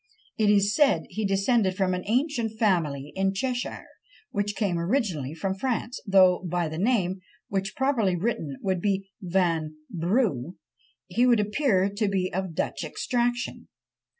[0.39, 3.85] It is said he descended from an ancient family in Cheshire,
[4.31, 9.75] which came originally from France, though by the name, which properly written would be Van
[9.91, 10.55] Brugh,
[11.05, 13.67] he would appear to be of Dutch extraction.